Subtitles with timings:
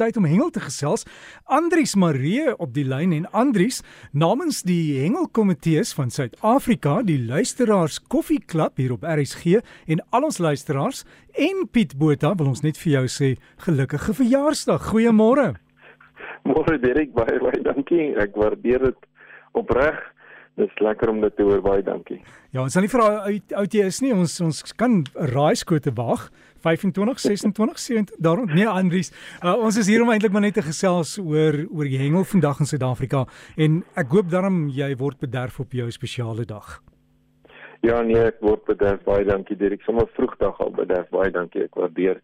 [0.00, 1.04] tyd om hengel te gesels.
[1.52, 3.82] Andries Marie op die lyn en Andries
[4.16, 9.60] namens die hengelkomitees van Suid-Afrika, die luisteraars koffieklub hier op RSG
[9.92, 11.04] en al ons luisteraars
[11.36, 13.28] en Piet Botha wil ons net vir jou sê
[13.66, 14.88] gelukkige verjaarsdag.
[14.94, 15.50] Goeiemôre.
[16.48, 18.14] Môre Derek, baie baie dankie.
[18.16, 19.06] Ek waardeer dit
[19.52, 20.00] opreg.
[20.56, 21.60] Dis lekker om dit te hoor.
[21.64, 22.18] Baie dankie.
[22.52, 24.12] Ja, ons sal nie vra oud oud jy is nie.
[24.16, 26.30] Ons ons kan raaiskote wag.
[26.62, 28.46] 25, 26, 27 daarom.
[28.54, 32.00] Nee, Andries, uh, ons is hier om eintlik maar net te gesels oor oor die
[32.00, 36.80] hengel vandag in Suid-Afrika en ek hoop daarom jy word bederf op jou spesiale dag.
[37.82, 39.02] Ja, nee, ek word bederf.
[39.02, 39.82] Baie dankie Dirk.
[39.82, 41.08] Sommer vroegdag al bederf.
[41.10, 41.64] Baie dankie.
[41.66, 42.20] Ek waardeer.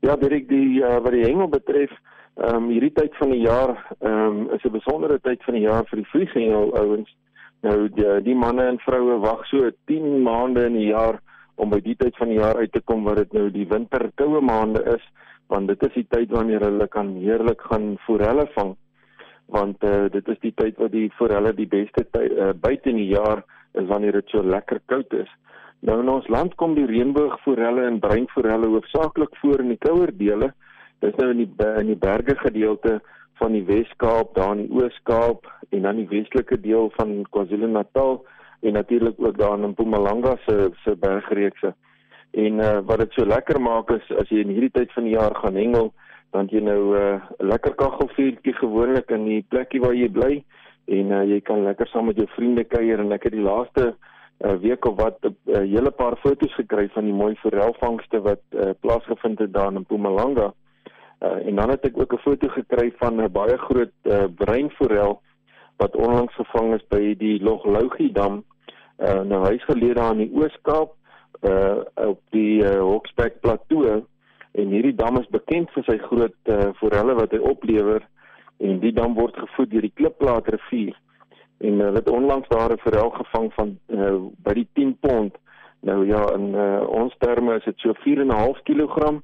[0.00, 1.92] Ja, Dirk, die uh, wat die hengel betref,
[2.38, 5.66] ehm um, hierdie tyd van die jaar ehm um, is 'n besondere tyd van die
[5.66, 7.10] jaar vir die vlieghengel ouens.
[7.66, 11.18] Nou die, die manne en vroue wag so 10 maande in die jaar
[11.58, 14.40] om by die tyd van die jaar uit te kom wat dit nou die winterkoue
[14.44, 15.04] maande is,
[15.50, 18.76] want dit is die tyd wanneer hulle kan heerlik gaan forelle vang.
[19.54, 23.00] Want uh, dit is die tyd wat die forelle die beste tyd uh, buite in
[23.00, 23.42] die jaar
[23.80, 25.30] is wanneer dit so lekker koud is.
[25.86, 30.52] Nou in ons land kom die reënboogforelle en breinforelle hoofsaaklik voor in die kouer dele.
[31.00, 32.98] Dit is nou in die in die berge gedeelte
[33.38, 38.18] van die Wes-Kaap, daar in die Oos-Kaap en dan die westelike deel van KwaZulu-Natal
[38.60, 41.74] en natuurlik ook daar in Mpumalanga se se bergreekse.
[42.30, 45.16] En uh, wat dit so lekker maak is as jy in hierdie tyd van die
[45.16, 45.92] jaar gaan hengel,
[46.30, 50.44] dan jy nou eh, 'n uh, lekker kaggelvuurtjie gewoonlik in die plekkie waar jy bly
[50.84, 53.94] en uh, jy kan lekker saam met jou vriende kuier en ek het die laaste
[54.44, 58.42] uh, week of wat 'n uh, hele paar foto's gekry van die mooi forelvangste wat
[58.52, 60.52] uh, plaasgevind het daar in Mpumalanga.
[61.20, 65.20] Uh, en dan het ek ook 'n foto gekry van 'n baie groot uh, breinforel
[65.78, 68.42] wat onlangs gevang is by die Loglougie dam.
[68.98, 70.94] Uh, nou hy's geleë daar in die Oos-Kaap
[71.46, 74.00] uh, op die uh, Hoksback plateau
[74.58, 78.02] en hierdie dam is bekend vir sy groot uh, forelle wat hy oplewer
[78.58, 80.96] en die dam word gevoed deur die Klipplaat rivier.
[81.62, 85.38] En hulle uh, het onlangs daar 'n forel gevang van uh, by die 10 pond.
[85.80, 89.20] Nou ja, in uh, ons terme is dit so 4.5 kg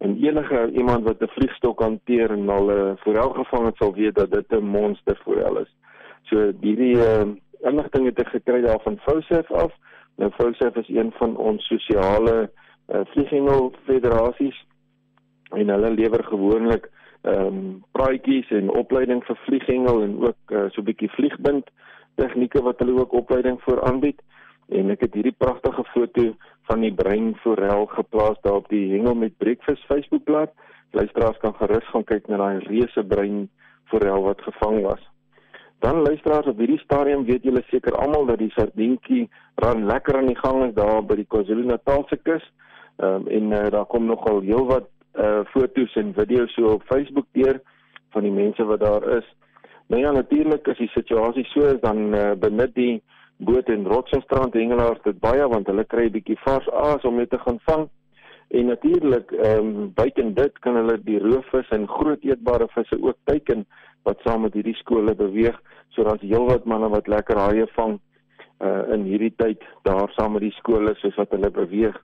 [0.00, 3.94] en enige iemand wat 'n vliegstok hanteer en al 'n uh, forel gevang het sal
[3.94, 5.72] weet dat dit 'n monster forel is.
[6.30, 7.26] So hierdie uh,
[7.66, 9.74] inligting het ek gekry daar van Fousef af.
[10.22, 14.56] Nou Fousef is een van ons sosiale uh, vlieghengel federasies
[15.58, 16.88] en hulle lewer gewoonlik
[17.20, 21.66] ehm um, praatjies en opleiding vir vlieghengel en ook uh, so 'n bietjie vliegbind
[22.16, 24.22] tegnieke wat hulle ook opleiding voor aanbied
[24.68, 26.24] en ek het hierdie pragtige foto
[26.70, 30.52] van die brein forel geplaas daar op die hengel met breakfast Facebookblad.
[30.90, 33.48] Luisteraars kan gerus gaan kyk na daai reuse brein
[33.90, 35.02] forel wat gevang was.
[35.80, 39.28] Dan luisteraars op hierdie stadium weet julle seker almal dat die sardientjie
[39.64, 42.44] ran lekker aan die gang is daar by die KwaZulu-Natalse kus.
[43.00, 47.26] Ehm um, en uh, daar kom nogal heelwat uh foto's en video's so op Facebook
[47.32, 47.62] deur
[48.12, 49.24] van die mense wat daar is.
[49.88, 53.02] Nou ja, natuurlik as die situasie so is dan uh, benut die
[53.36, 57.30] boot en rotsstrand hengelaars dit baie want hulle kry 'n bietjie vars aas om dit
[57.30, 57.88] te gaan vang.
[58.50, 63.16] En natuurlik, ehm um, buiten dit kan hulle die roofvis en groot eetbare visse ook
[63.24, 63.66] teiken
[64.02, 65.56] wat saam met hierdie skole beweeg.
[65.88, 67.98] So daar's heelwat manne wat lekker haie vang
[68.60, 71.96] uh in hierdie tyd daar saam met die skole soos wat hulle beweeg.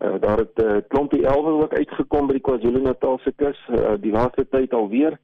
[0.00, 3.94] Uh daar het 'n uh, klompie elwe ook uitgekom by die KwaZulu-Natal se kus uh,
[4.00, 5.18] die laaste tyd alweer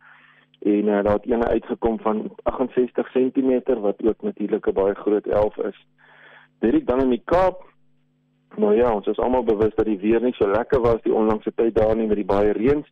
[0.63, 5.27] en uh, daar het eene uitgekom van 68 cm wat ook natuurlik 'n baie groot
[5.27, 5.87] elf is.
[6.59, 7.71] Dit dan in die Kaap.
[8.57, 11.53] Nou ja, ons is almal bewus dat die weer nie so lekker was die onlangse
[11.55, 12.87] tyd daar nie met die baie reëns,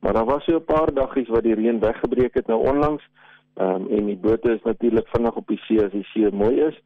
[0.00, 3.08] maar daar was so 'n paar daggies wat die reën weggebreek het nou onlangs.
[3.54, 6.60] Ehm um, en die bote is natuurlik vinnig op die see as die see mooi
[6.60, 6.82] is.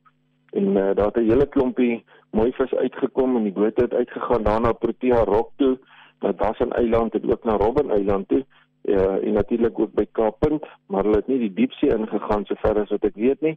[0.50, 4.43] En uh, daar het 'n hele klompie mooi vis uitgekom en die bote het uitgegaan
[4.43, 5.78] daarna Protea Rock toe,
[6.21, 8.44] na Dassen Eiland en ook na Robben Eiland toe
[8.82, 12.92] ja, en natuurlik ook by Kaappunt, maar hulle het nie die diepsee ingegaan sover as
[12.94, 13.56] wat ek weet nie.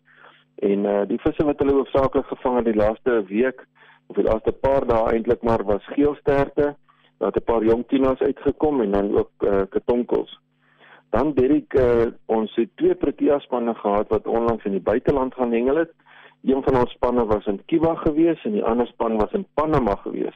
[0.56, 3.66] En uh die visse wat hulle hoofsaaklik gevang het die laaste week
[4.08, 6.74] of die laaste paar dae eintlik maar was geelsterte.
[7.24, 10.40] Daar het 'n paar jong tinas uitgekom en dan ook uh katonkels.
[11.10, 15.52] Dan Derek uh ons het twee Protea spanne gehad wat onlangs in die buiteland gaan
[15.52, 15.92] hengel het.
[16.44, 19.96] Een van ons spanne was in Kiwa gewees en die ander span was in Panama
[19.96, 20.36] gewees.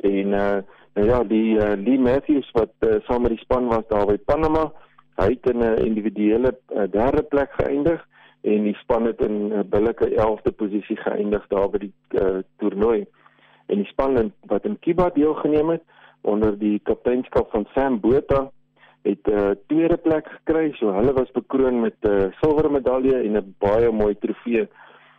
[0.00, 0.58] En uh
[0.94, 4.16] Nou ja, die uh, Lee Matthews wat uh, saam met die span was daar by
[4.24, 4.72] Panama,
[5.14, 8.06] hy het in 'n uh, individuele uh, derde plek geëindig
[8.40, 12.38] en die span het in 'n uh, billike 11de posisie geëindig daar by die uh,
[12.56, 13.06] toernooi.
[13.66, 15.82] En die span in, wat in Kiba deelgeneem het
[16.20, 18.50] onder die kapteinskap van Sam Botha
[19.02, 20.72] het 'n uh, tweede plek gekry.
[20.72, 24.68] So hulle was bekroon met 'n uh, silwer medalje en 'n baie mooi trofee.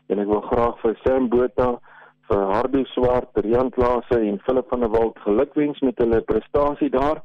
[0.08, 1.80] En ek wil graag vir Sam Botha
[2.28, 7.22] vir Hardo Swart, Rian Klase en Philip van der Walt gelukwens met hulle prestasie daar.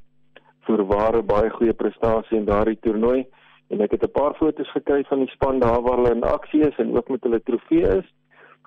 [0.65, 3.25] voorware baie goeie prestasie in daardie toernooi
[3.73, 6.61] en ek het 'n paar foto's gekry van die span daar waar hulle in aksie
[6.69, 8.07] is en ook met hulle trofee is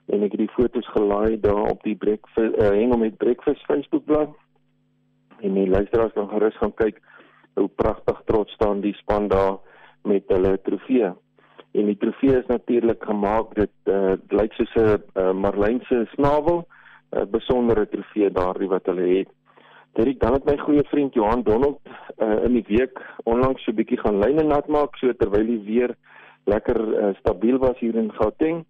[0.08, 4.30] en ek het die foto's gelaai daar op die breakfast uh, hengel met breakfast Facebookblad
[5.42, 7.02] en die luisteraars kan gerus gaan kyk
[7.58, 9.58] hoe pragtig trots staan die span daar
[10.04, 11.12] met hulle trofee.
[11.78, 17.20] En die trofee is natuurlik gemaak dit uh, lyk soos 'n uh, marlynse snavel 'n
[17.20, 19.30] uh, besondere trofee daardie wat hulle het.
[19.94, 21.80] Dit dan het my goeie vriend Johan Donald
[22.18, 25.64] uh, in die week onlangs so 'n bietjie gaan lyne nat maak so terwyl die
[25.66, 25.96] weer
[26.46, 28.66] lekker uh, stabiel was hier in Gauteng.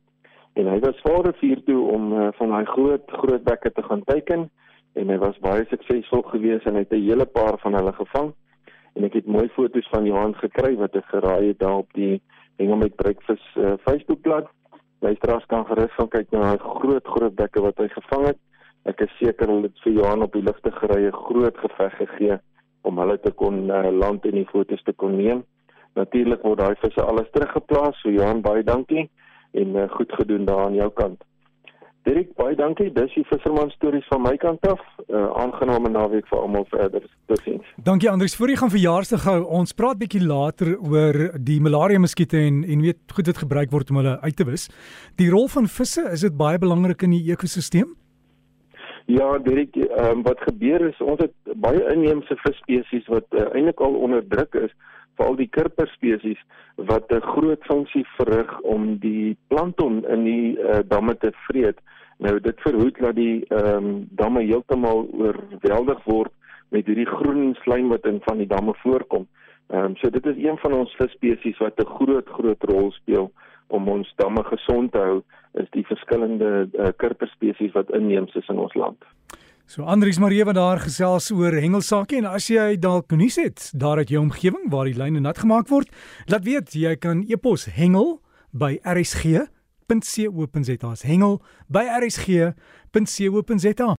[0.53, 4.03] En hy was vader vier toe om uh, van daai groot groot bekke te gaan
[4.03, 4.49] teiken
[4.93, 8.33] en hy was baie suksesvol geweest en hy het 'n hele paar van hulle gevang
[8.95, 12.21] en ek het mooi foto's van Johan gekry wat ek geraai het daar op die
[12.57, 14.47] Hengel met Breakfast uh, Facebookblad.
[14.99, 18.37] Luisteraars kan gerus gaan kyk na daai groot groot bekke wat hy gevang het
[18.87, 22.37] ek is seker hulle het vir Johan op die ligte gerye groot geveg gegee
[22.87, 25.43] om hulle te kon uh, land en die fotos te kon neem.
[25.99, 27.97] Natuurlik word daai visse alles teruggeplaas.
[27.99, 29.09] So Johan, baie dankie
[29.57, 31.23] en uh, goed gedoen daar aan jou kant.
[32.07, 32.87] Dirk, baie dankie.
[32.95, 34.79] Dis die visserman stories van my kant af.
[35.07, 37.03] 'n uh, Aangename naweek vir almal verder.
[37.27, 37.67] Totsiens.
[37.83, 38.35] Dankie Andries.
[38.35, 41.17] Voor jy gaan verjaarsdag hou, ons praat bietjie later oor
[41.49, 44.69] die malaria muskiete en en weet goed wat gebruik word om hulle uit te wis.
[45.19, 47.91] Die rol van visse, is dit baie belangrik in die ekosisteem?
[49.07, 53.95] Ja, Derek, um, wat gebeur is ons het baie inheemse visspesies wat uh, eintlik al
[53.95, 54.71] onder druk is,
[55.19, 56.39] veral die kurper spesies
[56.75, 61.79] wat 'n groot funksie verrig om die plankton in die uh, damme te vreet.
[62.17, 66.33] Nou dit verhoed dat die ehm um, damme heeltemal oorweldig word
[66.69, 69.27] met hierdie groen slaim wat in van die damme voorkom.
[69.67, 73.31] Ehm um, so dit is een van ons visspesies wat 'n groot groot rol speel
[73.67, 75.21] om ons damme gesond te hou
[75.53, 78.97] is die verskillende uh, kurperspesies wat inheems is in ons land.
[79.65, 83.97] So Andries Marie wat daar gesels oor hengelsake en as jy dalk nuus het daar
[83.97, 85.91] uit jou omgewing waar die lyne nat gemaak word,
[86.25, 88.19] laat weet jy kan e-pos hengel
[88.51, 89.56] by rsg.co.za.
[91.01, 93.89] Hengel by rsg.co.za.